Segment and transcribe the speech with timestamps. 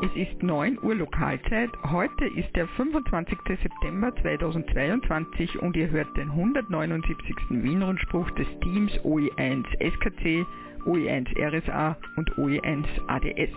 [0.00, 1.70] Es ist 9 Uhr Lokalzeit.
[1.82, 3.36] Heute ist der 25.
[3.48, 7.34] September 2022 und ihr hört den 179.
[7.50, 10.46] Wien-Rundspruch des Teams OE1 SKC,
[10.86, 13.50] OE1 RSA und OE1 ADS.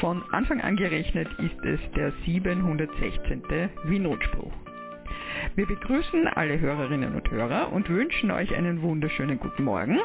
[0.00, 3.42] Von Anfang an gerechnet ist es der 716.
[3.84, 4.52] Wien-Rundspruch.
[5.54, 9.98] Wir begrüßen alle Hörerinnen und Hörer und wünschen euch einen wunderschönen guten Morgen.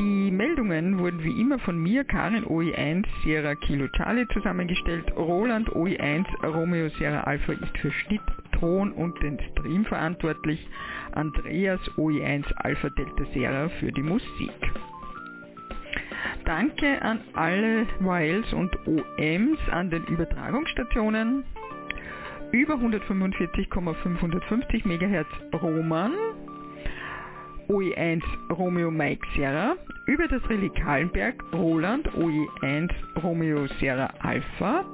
[0.00, 5.14] Die Meldungen wurden wie immer von mir, Karin OE1 Sierra Kilo Charlie zusammengestellt.
[5.14, 10.66] Roland OE1 Romeo Sierra Alpha ist für Schnitt, Ton und den Stream verantwortlich.
[11.12, 14.72] Andreas OE1 Alpha Delta Sierra für die Musik.
[16.46, 21.44] Danke an alle Wiles und OMs an den Übertragungsstationen.
[22.52, 25.26] Über 145,550 MHz
[25.62, 26.14] Roman,
[27.70, 28.20] OE1
[28.50, 32.90] Romeo Mike Sierra, über das Relais Kahlenberg Roland OE1
[33.22, 34.84] Romeo Sierra Alpha,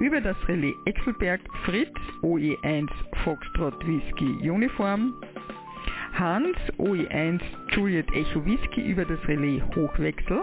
[0.00, 2.90] über das Relais Exelberg Fritz OE1
[3.24, 5.14] Foxtrot Whisky Uniform,
[6.12, 10.42] Hans OE1 Juliet Echo Whisky über das Relais Hochwechsel,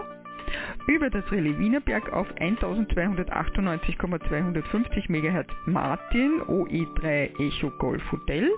[0.88, 8.50] über das Relais Wienerberg auf 1298,250 MHz Martin OE3 Echo Golf Hotel,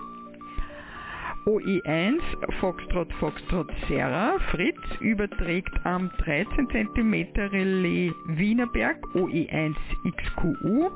[1.47, 2.19] OE1
[2.59, 4.37] Foxtrot Foxtrot Serra.
[4.51, 10.91] Fritz überträgt am 13 cm Relais Wienerberg OE1 XQU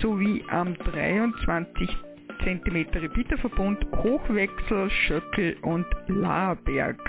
[0.00, 1.90] sowie am 23
[2.44, 7.00] cm Repeaterverbund Hochwechsel Schöckel und Laerberg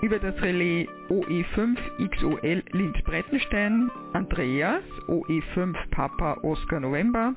[0.00, 1.76] über das Relais OE5
[2.08, 7.34] XOL Linz-Brettenstein, Andreas, OE5 Papa Oscar November,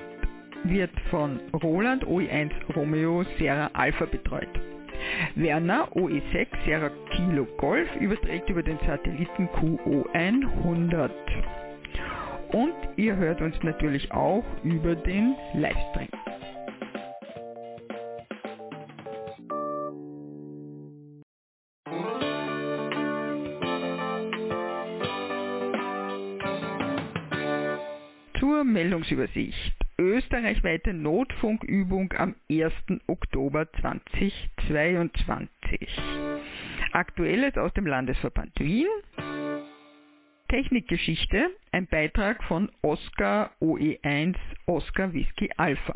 [0.63, 4.49] wird von Roland OE1 Romeo Sierra Alpha betreut.
[5.35, 11.11] Werner OE6 Sierra Kilo Golf überträgt über den Satelliten QO100.
[12.51, 16.07] Und ihr hört uns natürlich auch über den Livestream.
[28.39, 29.75] Zur Meldungsübersicht.
[29.99, 32.71] Österreichweite Notfunkübung am 1.
[33.07, 35.89] Oktober 2022.
[36.93, 38.87] Aktuelles aus dem Landesverband Wien.
[40.49, 45.95] Technikgeschichte, ein Beitrag von Oscar OE1 Oscar Whisky Alpha.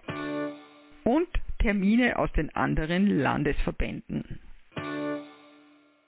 [1.04, 1.28] Und
[1.60, 4.40] Termine aus den anderen Landesverbänden.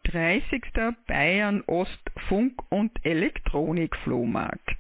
[0.03, 0.61] 30.
[1.07, 4.77] Bayern Ost Funk- und Elektronikflohmarkt.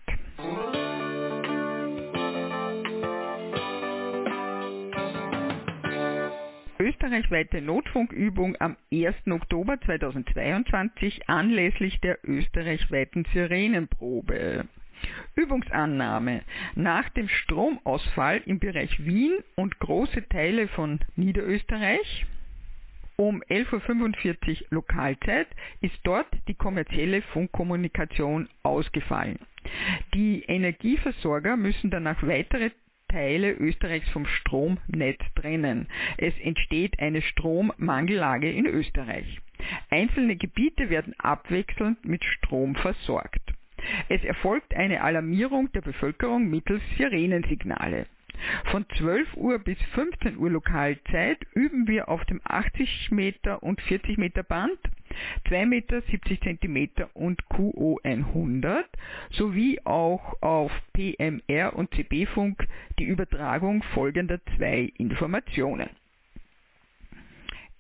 [6.85, 9.15] Österreichweite Notfunkübung am 1.
[9.31, 14.65] Oktober 2022 anlässlich der österreichweiten Sirenenprobe.
[15.33, 16.43] Übungsannahme.
[16.75, 22.27] Nach dem Stromausfall im Bereich Wien und große Teile von Niederösterreich
[23.17, 25.47] um 11.45 Uhr Lokalzeit
[25.81, 29.39] ist dort die kommerzielle Funkkommunikation ausgefallen.
[30.13, 32.69] Die Energieversorger müssen danach weitere
[33.15, 35.87] Teile Österreichs vom Stromnetz trennen.
[36.17, 39.39] Es entsteht eine Strommangellage in Österreich.
[39.89, 43.53] Einzelne Gebiete werden abwechselnd mit Strom versorgt.
[44.09, 48.07] Es erfolgt eine Alarmierung der Bevölkerung mittels Sirenensignale.
[48.65, 54.17] Von 12 Uhr bis 15 Uhr Lokalzeit üben wir auf dem 80 Meter und 40
[54.17, 54.77] Meter Band
[55.47, 58.85] 2 Meter 70 Zentimeter und QO100
[59.31, 62.67] sowie auch auf PMR und CB-Funk
[62.99, 65.89] die Übertragung folgender zwei Informationen.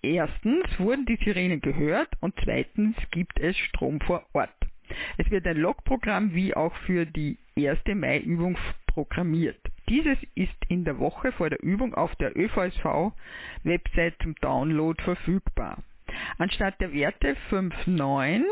[0.01, 4.53] Erstens wurden die Sirenen gehört und zweitens gibt es Strom vor Ort.
[5.17, 8.55] Es wird ein Logprogramm wie auch für die erste Mai-Übung
[8.85, 9.59] programmiert.
[9.89, 15.83] Dieses ist in der Woche vor der Übung auf der ÖVSV-Website zum Download verfügbar.
[16.37, 18.43] Anstatt der Werte 5.9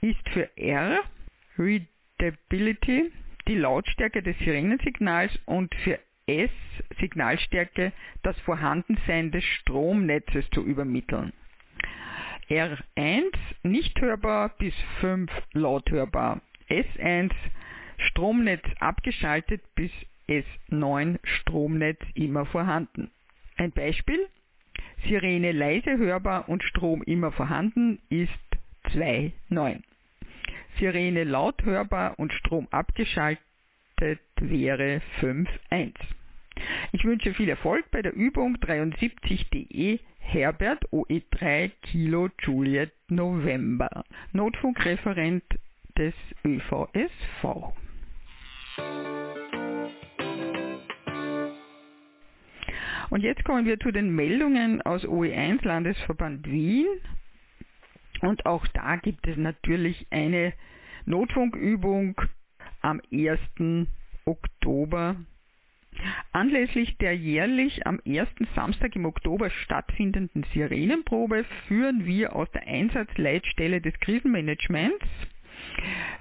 [0.00, 1.00] ist für R
[1.58, 3.12] Readability
[3.48, 6.50] die Lautstärke des Sirenensignals und für S
[7.00, 11.32] Signalstärke das Vorhandensein des Stromnetzes zu übermitteln.
[12.48, 13.32] R1
[13.62, 16.40] nicht hörbar bis 5 laut hörbar.
[16.68, 17.32] S1
[17.98, 19.90] Stromnetz abgeschaltet bis
[20.28, 23.10] S9 Stromnetz immer vorhanden.
[23.56, 24.28] Ein Beispiel
[25.04, 28.30] Sirene leise hörbar und Strom immer vorhanden ist
[28.90, 29.82] 2.9.
[30.78, 33.40] Sirene laut hörbar und Strom abgeschaltet
[34.40, 35.92] wäre 5.1.
[36.92, 44.04] Ich wünsche viel Erfolg bei der Übung 73.de Herbert OE3 Kilo Juliet November.
[44.32, 45.44] Notfunkreferent
[45.96, 46.14] des
[46.44, 47.72] ÖVSV.
[53.12, 56.86] Und jetzt kommen wir zu den Meldungen aus OE1 Landesverband Wien.
[58.22, 60.54] Und auch da gibt es natürlich eine
[61.04, 62.18] Notfunkübung
[62.80, 63.38] am 1.
[64.24, 65.16] Oktober.
[66.32, 73.82] Anlässlich der jährlich am ersten Samstag im Oktober stattfindenden Sirenenprobe führen wir aus der Einsatzleitstelle
[73.82, 75.04] des Krisenmanagements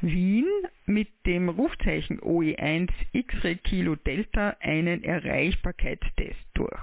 [0.01, 0.45] Wien
[0.85, 6.79] mit dem Rufzeichen OE1 X-Ray Kilo Delta einen Erreichbarkeitstest durch.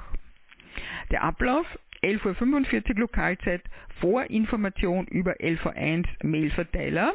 [1.10, 1.66] Der Ablauf
[2.02, 3.62] 11.45 Uhr Lokalzeit,
[4.00, 7.14] Vorinformation über LV1 Mailverteiler,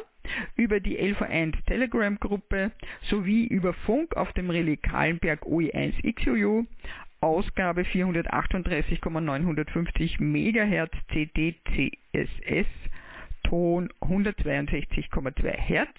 [0.56, 2.72] über die LV1 Telegram-Gruppe
[3.02, 6.66] sowie über Funk auf dem Relais Kahlenberg OE1 XUU,
[7.20, 12.66] Ausgabe 438,950 MHz CDCSS
[13.44, 15.96] Ton 162,2 Hertz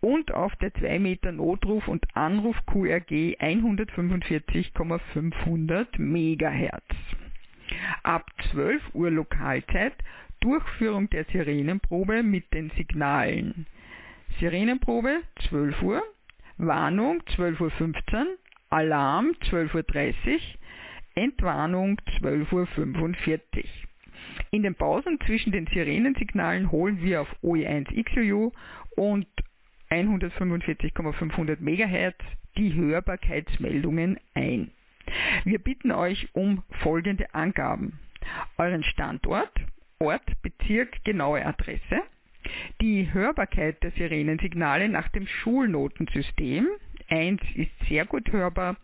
[0.00, 6.82] und auf der 2 Meter Notruf und Anruf QRG 145,500 MHz.
[8.02, 9.94] Ab 12 Uhr Lokalzeit
[10.40, 13.66] Durchführung der Sirenenprobe mit den Signalen.
[14.38, 16.02] Sirenenprobe 12 Uhr,
[16.58, 18.26] Warnung 12.15 Uhr,
[18.68, 20.40] Alarm 12.30 Uhr,
[21.14, 23.14] Entwarnung 12.45 Uhr.
[24.50, 28.52] In den Pausen zwischen den Sirenensignalen holen wir auf OE1XUU
[28.96, 29.26] und
[29.90, 32.16] 145,500 MHz
[32.56, 34.70] die Hörbarkeitsmeldungen ein.
[35.44, 37.98] Wir bitten euch um folgende Angaben.
[38.56, 39.52] Euren Standort,
[39.98, 42.02] Ort, Bezirk, genaue Adresse,
[42.80, 46.68] die Hörbarkeit der Sirenensignale nach dem Schulnotensystem.
[47.08, 48.76] 1 ist sehr gut hörbar,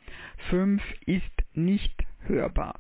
[0.51, 1.25] 5 ist
[1.55, 2.75] nicht hörbar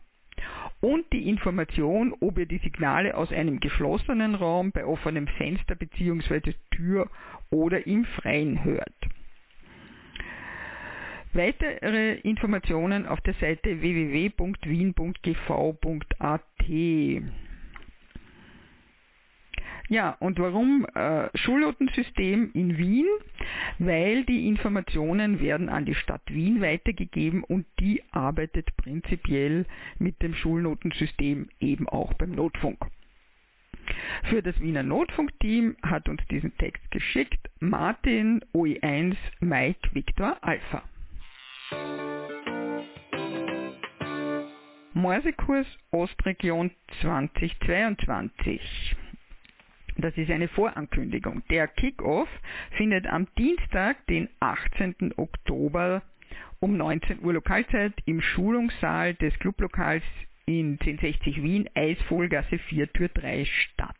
[0.80, 6.54] und die Information, ob ihr die Signale aus einem geschlossenen Raum bei offenem Fenster bzw.
[6.70, 7.10] Tür
[7.50, 8.94] oder im Freien hört.
[11.32, 14.40] Weitere Informationen auf der Seite www.wien.gv.at.
[19.90, 23.08] Ja, und warum äh, Schulnotensystem in Wien?
[23.80, 29.66] Weil die Informationen werden an die Stadt Wien weitergegeben und die arbeitet prinzipiell
[29.98, 32.78] mit dem Schulnotensystem eben auch beim Notfunk.
[34.28, 40.84] Für das Wiener Notfunkteam hat uns diesen Text geschickt Martin OE1 Mike Victor Alpha.
[44.94, 46.70] Morsekurs Ostregion
[47.00, 48.60] 2022
[50.00, 51.42] das ist eine Vorankündigung.
[51.50, 52.28] Der Kickoff
[52.76, 55.14] findet am Dienstag, den 18.
[55.16, 56.02] Oktober
[56.60, 60.04] um 19 Uhr Lokalzeit im Schulungssaal des Clublokals
[60.46, 63.96] in 1060 Wien, Eisvogelgasse 4, Tür 3 statt.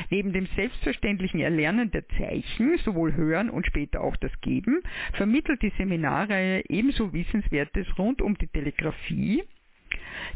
[0.09, 4.81] Neben dem selbstverständlichen Erlernen der Zeichen, sowohl Hören und später auch das Geben,
[5.13, 9.43] vermittelt die Seminarreihe ebenso Wissenswertes rund um die Telegrafie,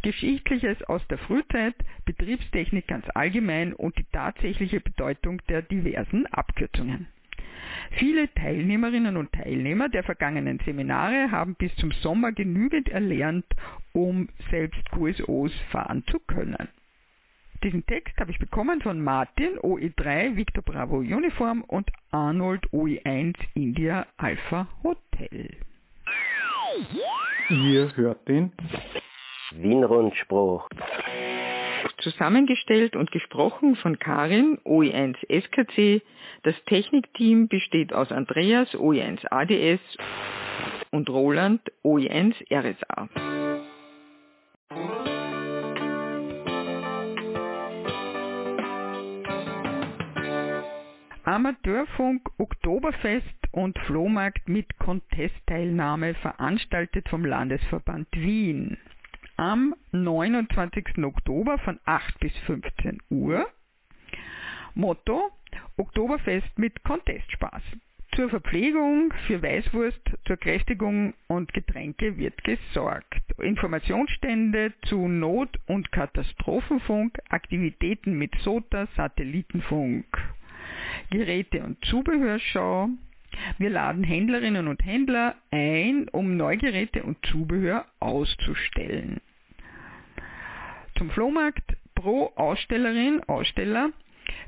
[0.02, 7.08] Geschichtliches aus der Frühzeit, Betriebstechnik ganz allgemein und die tatsächliche Bedeutung der diversen Abkürzungen.
[7.92, 13.46] Viele Teilnehmerinnen und Teilnehmer der vergangenen Seminare haben bis zum Sommer genügend erlernt,
[13.94, 16.68] um selbst QSOs fahren zu können.
[17.64, 24.06] Diesen Text habe ich bekommen von Martin OE3 Victor Bravo Uniform und Arnold OE1 India
[24.18, 25.58] Alpha Hotel.
[27.50, 28.52] Ihr hört den
[29.52, 30.70] Wienrundspruch.
[32.00, 36.02] Zusammengestellt und gesprochen von Karin OE1 SKC.
[36.44, 39.82] Das Technikteam besteht aus Andreas OE1 ADS
[40.92, 43.10] und Roland OE1 RSA.
[51.24, 58.78] Amateurfunk Oktoberfest und Flohmarkt mit Contestteilnahme veranstaltet vom Landesverband Wien.
[59.40, 60.98] Am 29.
[61.04, 63.48] Oktober von 8 bis 15 Uhr.
[64.74, 65.30] Motto
[65.78, 67.62] Oktoberfest mit Contestspaß.
[68.16, 73.22] Zur Verpflegung, für Weißwurst, zur Kräftigung und Getränke wird gesorgt.
[73.40, 80.08] Informationsstände zu Not- und Katastrophenfunk, Aktivitäten mit SOTA, Satellitenfunk.
[81.12, 82.90] Geräte- und Zubehörschau.
[83.58, 89.22] Wir laden Händlerinnen und Händler ein, um Neugeräte und Zubehör auszustellen.
[90.98, 93.90] Zum Flohmarkt pro Ausstellerin, Aussteller.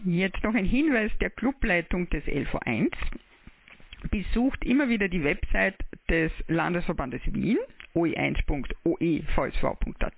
[0.05, 2.93] Jetzt noch ein Hinweis der Clubleitung des LV1.
[4.09, 5.75] Besucht immer wieder die Website
[6.09, 7.57] des Landesverbandes Wien,
[7.95, 10.13] oe1.oevsv.at.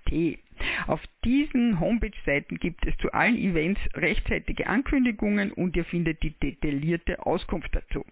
[0.85, 7.25] Auf diesen Homepage-Seiten gibt es zu allen Events rechtzeitige Ankündigungen und ihr findet die detaillierte
[7.25, 8.05] Auskunft dazu.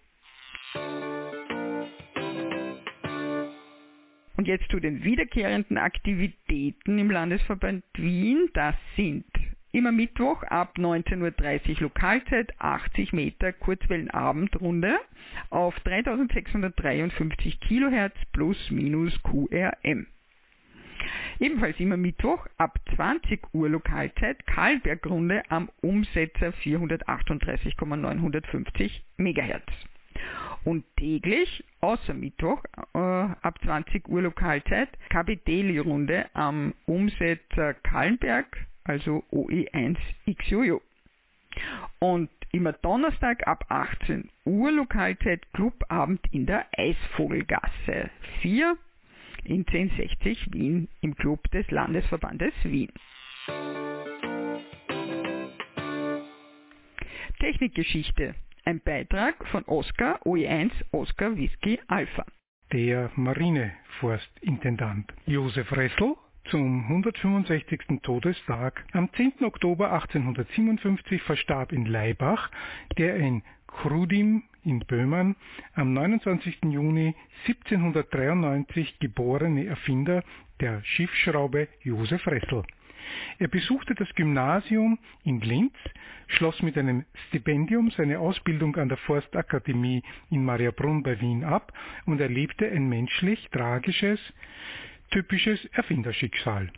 [4.38, 8.48] Und jetzt zu den wiederkehrenden Aktivitäten im Landesverband Wien.
[8.54, 9.26] Das sind
[9.72, 15.00] immer Mittwoch ab 19.30 Uhr Lokalzeit 80 Meter Kurzwellenabendrunde
[15.50, 20.06] auf 3653 Kilohertz plus minus QRM.
[21.40, 29.64] Ebenfalls immer Mittwoch ab 20 Uhr Lokalzeit Karlbergrunde am Umsetzer 438,950 MHz.
[30.64, 40.82] Und täglich, außer Mittwoch, äh, ab 20 Uhr Lokalzeit, KBD-Runde am Umsetzer Kallenberg, also OE1XJojo.
[42.00, 48.10] Und immer Donnerstag ab 18 Uhr Lokalzeit Clubabend in der Eisvogelgasse
[48.42, 48.78] 4
[49.44, 52.92] in 1060 Wien im Club des Landesverbandes Wien.
[57.40, 58.36] Technikgeschichte.
[58.68, 62.26] Ein Beitrag von Oscar OE1 Oscar Whisky Alpha.
[62.74, 65.14] der Marineforstintendant.
[65.26, 66.16] Josef Ressel
[66.50, 68.02] zum 165.
[68.04, 69.46] Todestag am 10.
[69.46, 72.52] Oktober 1857 verstarb in Laibach
[72.98, 75.38] der in Krudim in Böhmen
[75.74, 76.66] am 29.
[76.66, 77.16] Juni
[77.48, 80.26] 1793 geborene Erfinder
[80.60, 82.64] der Schiffsschraube Josef Ressel.
[83.40, 85.74] Er besuchte das Gymnasium in Linz,
[86.28, 91.72] schloss mit einem Stipendium seine Ausbildung an der Forstakademie in Mariabrunn bei Wien ab
[92.06, 94.20] und erlebte ein menschlich tragisches,
[95.12, 96.72] typisches Erfinderschicksal.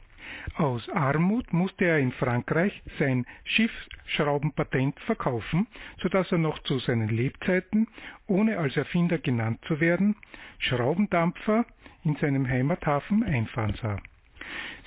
[0.56, 5.68] Aus Armut musste er in Frankreich sein Schiffsschraubenpatent verkaufen,
[6.02, 7.88] so dass er noch zu seinen Lebzeiten,
[8.28, 10.16] ohne als Erfinder genannt zu werden,
[10.60, 11.66] Schraubendampfer
[12.04, 13.98] in seinem Heimathafen einfahren sah.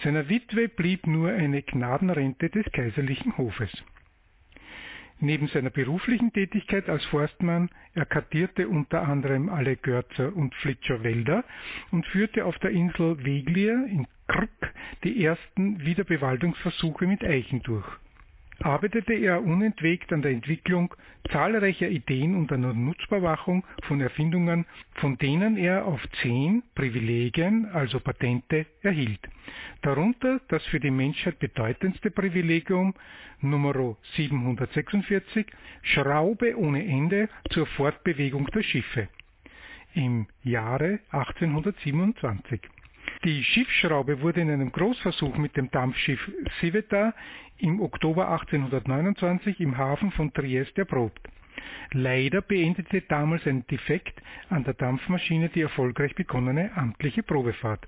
[0.02, 3.70] Seiner Witwe blieb nur eine Gnadenrente des kaiserlichen Hofes.
[5.20, 11.44] Neben seiner beruflichen Tätigkeit als Forstmann er kartierte unter anderem alle Görzer und Flitscher Wälder
[11.92, 17.86] und führte auf der Insel Weglier in Krk die ersten Wiederbewaldungsversuche mit Eichen durch
[18.62, 20.94] arbeitete er unentwegt an der Entwicklung
[21.30, 28.00] zahlreicher Ideen und an der Nutzbarmachung von Erfindungen, von denen er auf zehn Privilegien, also
[28.00, 29.20] Patente, erhielt.
[29.82, 32.94] Darunter das für die Menschheit bedeutendste Privilegium
[33.40, 33.96] Nr.
[34.16, 35.46] 746
[35.82, 39.08] Schraube ohne Ende zur Fortbewegung der Schiffe
[39.94, 42.60] im Jahre 1827.
[43.24, 46.20] Die Schiffsschraube wurde in einem Großversuch mit dem Dampfschiff
[46.58, 47.14] Civeta
[47.58, 51.28] im Oktober 1829 im Hafen von Triest erprobt.
[51.92, 57.86] Leider beendete damals ein Defekt an der Dampfmaschine die erfolgreich begonnene amtliche Probefahrt.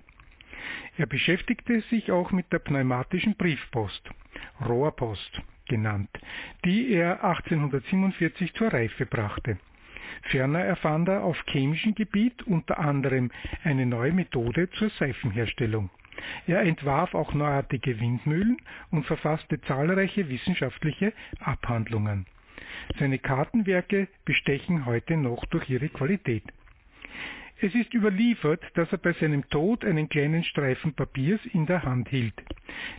[0.98, 4.08] Er beschäftigte sich auch mit der pneumatischen Briefpost,
[4.64, 6.10] Rohrpost genannt,
[6.64, 9.58] die er 1847 zur Reife brachte.
[10.22, 13.30] Ferner erfand er auf chemischem Gebiet unter anderem
[13.62, 15.90] eine neue Methode zur Seifenherstellung.
[16.46, 18.56] Er entwarf auch neuartige Windmühlen
[18.90, 22.26] und verfasste zahlreiche wissenschaftliche Abhandlungen.
[22.98, 26.44] Seine Kartenwerke bestechen heute noch durch ihre Qualität.
[27.60, 32.08] Es ist überliefert, dass er bei seinem Tod einen kleinen Streifen Papiers in der Hand
[32.08, 32.34] hielt,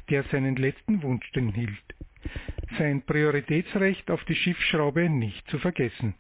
[0.10, 1.96] der seinen letzten Wunsch hielt.
[2.78, 6.16] Sein Prioritätsrecht auf die Schiffsschraube nicht zu vergessen.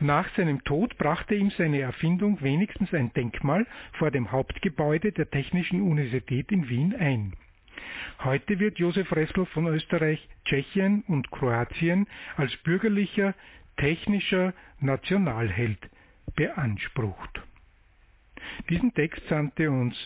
[0.00, 5.82] Nach seinem Tod brachte ihm seine Erfindung wenigstens ein Denkmal vor dem Hauptgebäude der Technischen
[5.82, 7.34] Universität in Wien ein.
[8.24, 13.34] Heute wird Josef Ressel von Österreich, Tschechien und Kroatien als bürgerlicher,
[13.76, 15.78] technischer Nationalheld
[16.34, 17.42] beansprucht.
[18.68, 19.96] Diesen Text sandte uns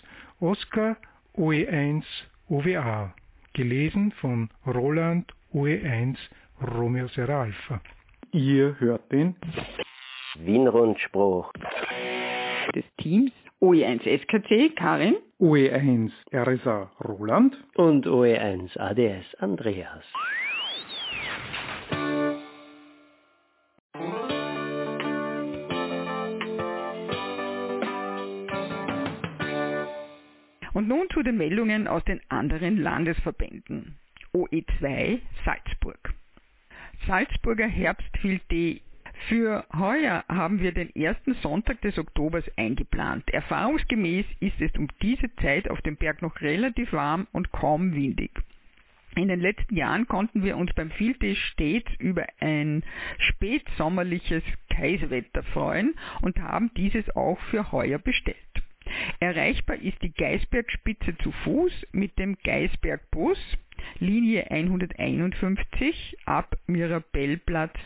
[0.40, 0.96] Oskar
[1.36, 2.04] OE1
[2.48, 3.14] OWA,
[3.52, 6.16] gelesen von Roland OE1
[6.60, 7.80] Romeo Serra Alpha.
[8.36, 9.34] Ihr hört den
[10.40, 11.50] Wien-Rundspruch
[12.74, 20.04] des Teams OE1 SKC Karin, OE1 RSA Roland und OE1 ADS Andreas.
[30.74, 33.96] Und nun zu den Meldungen aus den anderen Landesverbänden.
[34.34, 36.15] OE2 Salzburg.
[37.06, 38.80] Salzburger Herbstfilte
[39.28, 43.28] für heuer haben wir den ersten Sonntag des Oktobers eingeplant.
[43.32, 48.30] Erfahrungsgemäß ist es um diese Zeit auf dem Berg noch relativ warm und kaum windig.
[49.14, 52.82] In den letzten Jahren konnten wir uns beim Filte stets über ein
[53.18, 58.36] spätsommerliches Kaiserwetter freuen und haben dieses auch für heuer bestellt.
[59.18, 63.38] Erreichbar ist die Geisbergspitze zu Fuß mit dem Geisbergbus
[63.98, 67.76] Linie 151 ab Mirabellplatz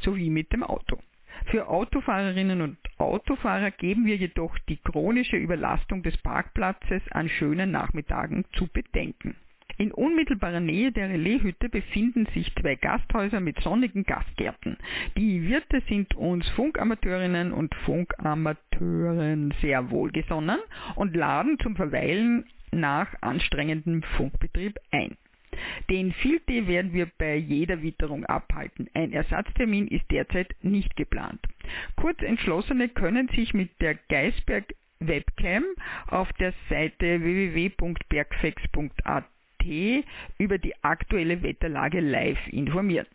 [0.00, 0.98] sowie mit dem Auto.
[1.46, 8.44] Für Autofahrerinnen und Autofahrer geben wir jedoch die chronische Überlastung des Parkplatzes an schönen Nachmittagen
[8.52, 9.36] zu bedenken.
[9.78, 14.76] In unmittelbarer Nähe der Relaishütte befinden sich zwei Gasthäuser mit sonnigen Gastgärten.
[15.16, 20.58] Die Wirte sind uns Funkamateurinnen und Funkamateuren sehr wohlgesonnen
[20.96, 25.16] und laden zum Verweilen nach anstrengendem Funkbetrieb ein.
[25.90, 28.88] Den Filte werden wir bei jeder Witterung abhalten.
[28.94, 31.40] Ein Ersatztermin ist derzeit nicht geplant.
[31.96, 35.64] Kurzentschlossene können sich mit der Geisberg Webcam
[36.06, 39.24] auf der Seite www.bergfex.at
[40.38, 43.06] über die aktuelle Wetterlage live informieren.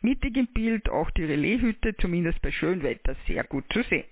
[0.00, 4.04] Mittig im Bild auch die Relaishütte, zumindest bei Schönwetter, sehr gut zu sehen.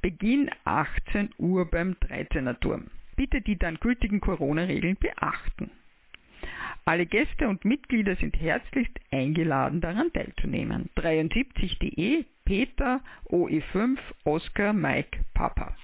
[0.00, 2.86] Beginn 18 Uhr beim 13er Turm.
[3.16, 5.70] Bitte die dann gültigen Corona-Regeln beachten.
[6.84, 10.88] Alle Gäste und Mitglieder sind herzlichst eingeladen, daran teilzunehmen.
[10.96, 13.00] 73.de Peter
[13.30, 15.76] OE5 Oscar Mike Papa.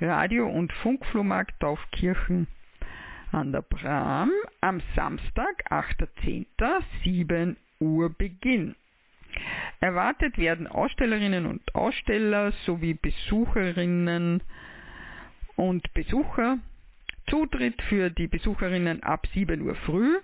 [0.00, 2.48] Radio- und Funkflohmarkt Taufkirchen
[3.30, 4.30] an der Bram
[4.60, 8.74] am Samstag, 8.10., 7 Uhr Beginn.
[9.84, 14.42] Erwartet werden Ausstellerinnen und Aussteller sowie Besucherinnen
[15.56, 16.56] und Besucher.
[17.28, 20.20] Zutritt für die Besucherinnen ab 7 Uhr früh.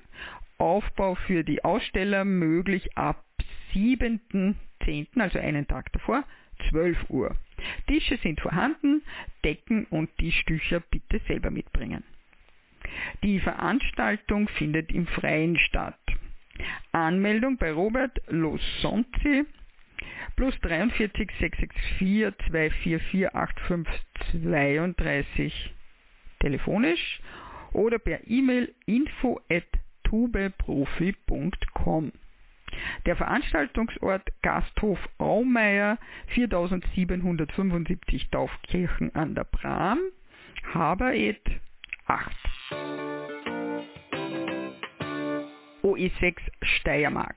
[0.57, 3.23] Aufbau für die Aussteller möglich ab
[3.75, 6.25] 7.10., also einen Tag davor,
[6.71, 7.37] 12 Uhr.
[7.87, 9.03] Tische sind vorhanden,
[9.45, 12.03] Decken und Tischtücher bitte selber mitbringen.
[13.23, 16.01] Die Veranstaltung findet im Freien statt.
[16.93, 19.47] Anmeldung bei Robert Losonzi
[20.37, 25.75] plus 43 664 244 8532
[26.41, 27.21] telefonisch
[27.73, 29.67] oder per E-Mail info at
[30.05, 32.13] tubeprofi.com.
[33.07, 39.99] Der Veranstaltungsort Gasthof Aumeier 4775 Taufkirchen an der Bram,
[40.73, 41.61] Habereth
[42.07, 43.00] 8.
[45.91, 47.37] OE6 Steiermark.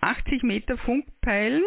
[0.00, 1.64] 80 Meter Funkpeilen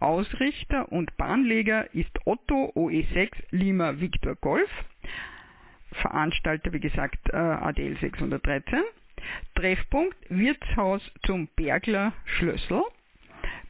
[0.00, 4.68] Ausrichter und Bahnleger ist Otto OE6 Lima Victor Golf.
[5.92, 8.82] Veranstalter, wie gesagt, äh, ADL 613.
[9.54, 12.82] Treffpunkt Wirtshaus zum Bergler Schlössel.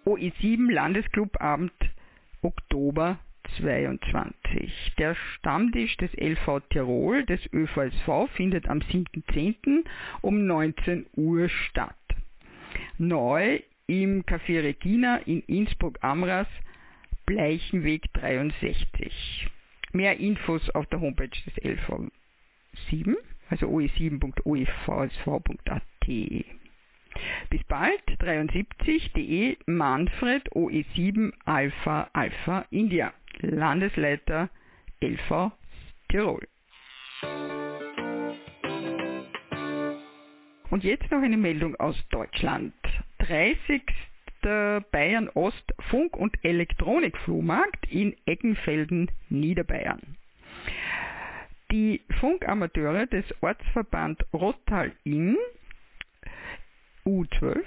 [0.04, 1.74] OE7 Landesclubabend
[2.42, 3.20] Oktober
[3.58, 4.94] 2022.
[4.98, 9.84] Der Stammtisch des LV Tirol des ÖVSV findet am 7.10.
[10.22, 11.96] um 19 Uhr statt.
[12.98, 16.48] Neu im Café Regina in Innsbruck-Amras,
[17.26, 19.50] Bleichenweg 63.
[19.94, 22.10] Mehr Infos auf der Homepage des LV
[22.90, 23.16] 7,
[23.50, 25.84] also oe7.oevsv.at.
[27.50, 34.50] Bis bald, 73.de Manfred OE7 Alpha Alpha India, Landesleiter
[35.02, 35.52] LV
[36.10, 36.48] Tirol.
[40.70, 42.74] Und jetzt noch eine Meldung aus Deutschland.
[43.20, 43.82] 30.
[44.92, 50.16] Bayern Ost Funk- und Elektronikflohmarkt in Eggenfelden, Niederbayern.
[51.72, 55.38] Die Funkamateure des Ortsverband Rottal-Inn
[57.06, 57.64] U12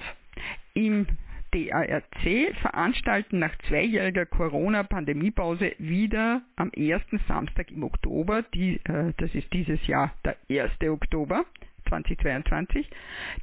[0.74, 1.06] im
[1.52, 9.52] DARC veranstalten nach zweijähriger Corona-Pandemiepause wieder am ersten Samstag im Oktober, die, äh, das ist
[9.52, 10.72] dieses Jahr der 1.
[10.88, 11.44] Oktober
[11.88, 12.88] 2022,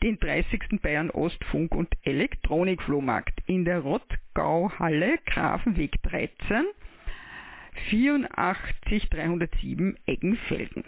[0.01, 0.81] den 30.
[0.81, 6.65] Bayern Ost Funk- und Elektronikflohmarkt in der Rottgau-Halle Grafenweg 13
[7.89, 10.83] 84307 Eggenfelden.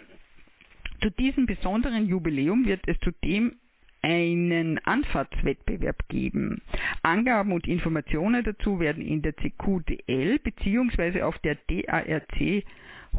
[1.00, 3.56] Zu diesem besonderen Jubiläum wird es zudem
[4.02, 6.60] einen Anfahrtswettbewerb geben.
[7.02, 11.22] Angaben und Informationen dazu werden in der CQDL bzw.
[11.22, 12.64] auf der DARC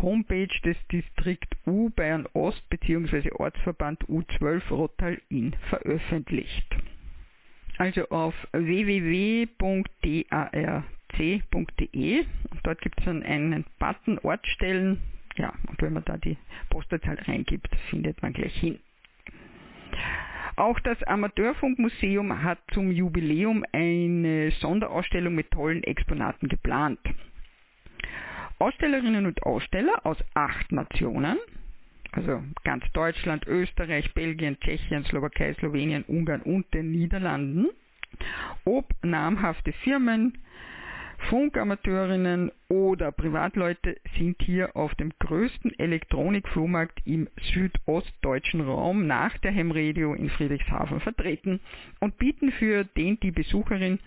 [0.02, 3.32] Homepage des Distrikt U Bayern Ost bzw.
[3.32, 6.76] Ortsverband U12 Rottal Inn veröffentlicht.
[7.78, 9.54] Also auf www.darc.de
[12.64, 15.02] dort gibt es dann einen Button Ortstellen.
[15.38, 16.38] Ja, und wenn man da die
[16.70, 18.80] Postleitzahl reingibt, findet man gleich hin.
[20.56, 27.00] Auch das Amateurfunkmuseum hat zum Jubiläum eine Sonderausstellung mit tollen Exponaten geplant.
[28.60, 31.38] Ausstellerinnen und Aussteller aus acht Nationen,
[32.12, 37.70] also ganz Deutschland, Österreich, Belgien, Tschechien, Slowakei, Slowenien, Ungarn und den Niederlanden,
[38.64, 40.38] ob namhafte Firmen,
[41.30, 50.14] Funkamateurinnen oder Privatleute sind hier auf dem größten Elektronikflohmarkt im südostdeutschen Raum nach der Hemradio
[50.14, 51.60] in Friedrichshafen vertreten
[52.00, 54.00] und bieten für den die Besucherin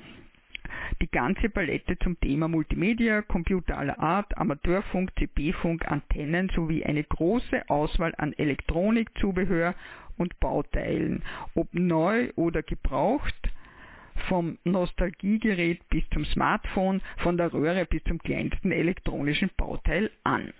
[1.00, 7.68] die ganze Palette zum Thema Multimedia, Computer aller Art, Amateurfunk, CB-Funk, Antennen sowie eine große
[7.68, 9.74] Auswahl an Elektronikzubehör
[10.18, 11.22] und Bauteilen,
[11.55, 13.35] ob neu oder gebraucht,
[14.29, 20.52] vom Nostalgiegerät bis zum Smartphone, von der Röhre bis zum kleinsten elektronischen Bauteil an.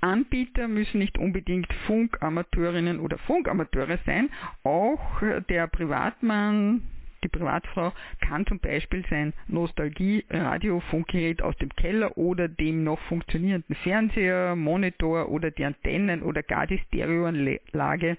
[0.00, 4.30] Anbieter müssen nicht unbedingt Funkamateurinnen oder Funkamateure sein,
[4.64, 6.82] auch der Privatmann,
[7.22, 14.56] die Privatfrau kann zum Beispiel sein Nostalgie-Radio-Funkgerät aus dem Keller oder dem noch funktionierenden Fernseher,
[14.56, 18.16] Monitor oder die Antennen oder gar die Stereoanlage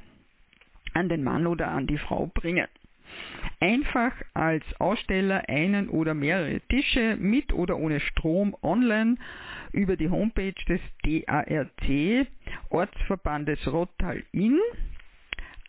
[0.94, 2.68] an den Mann oder an die Frau bringen.
[3.60, 9.16] Einfach als Aussteller einen oder mehrere Tische mit oder ohne Strom online
[9.72, 12.28] über die Homepage des DARC
[12.70, 14.60] Ortsverbandes Rottal Inn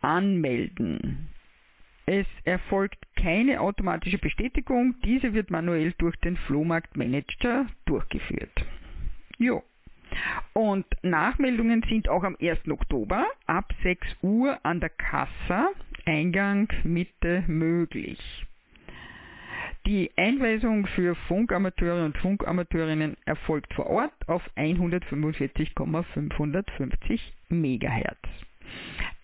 [0.00, 1.28] anmelden.
[2.06, 8.66] Es erfolgt keine automatische Bestätigung, diese wird manuell durch den Flohmarktmanager durchgeführt.
[9.38, 9.62] Jo.
[10.52, 12.68] Und Nachmeldungen sind auch am 1.
[12.68, 15.70] Oktober ab 6 Uhr an der Kassa
[16.06, 18.18] Eingang Mitte möglich.
[19.86, 28.18] Die Einweisung für Funkamateure und Funkamateurinnen erfolgt vor Ort auf 145,550 MHz.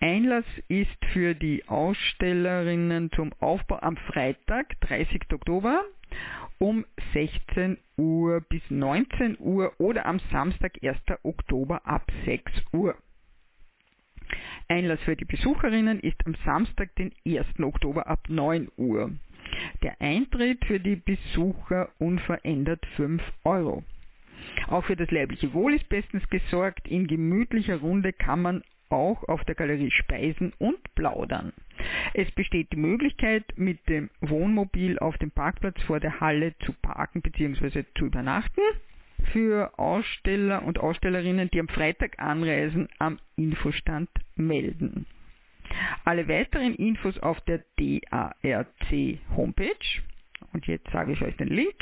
[0.00, 5.32] Einlass ist für die Ausstellerinnen zum Aufbau am Freitag, 30.
[5.32, 5.82] Oktober
[6.58, 10.98] um 16 Uhr bis 19 Uhr oder am Samstag, 1.
[11.22, 12.94] Oktober ab 6 Uhr.
[14.68, 17.46] Einlass für die Besucherinnen ist am Samstag, den 1.
[17.60, 19.10] Oktober ab 9 Uhr.
[19.82, 23.84] Der Eintritt für die Besucher unverändert 5 Euro.
[24.68, 26.88] Auch für das leibliche Wohl ist bestens gesorgt.
[26.88, 31.52] In gemütlicher Runde kann man auch auf der Galerie speisen und plaudern.
[32.14, 37.22] Es besteht die Möglichkeit, mit dem Wohnmobil auf dem Parkplatz vor der Halle zu parken
[37.22, 37.84] bzw.
[37.96, 38.62] zu übernachten.
[39.32, 45.06] Für Aussteller und Ausstellerinnen, die am Freitag anreisen, am Infostand melden.
[46.04, 50.00] Alle weiteren Infos auf der DARC Homepage.
[50.52, 51.76] Und jetzt sage ich euch den Link.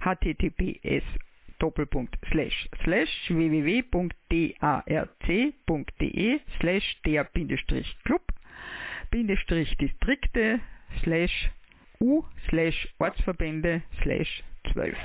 [0.00, 1.02] https
[3.28, 4.00] www.darc.de
[6.60, 8.22] slash der Bindestrich Club
[9.10, 10.60] Bindestrich Distrikte
[11.02, 11.50] slash
[12.00, 14.42] U slash Ortsverbände slash
[14.72, 14.96] 12.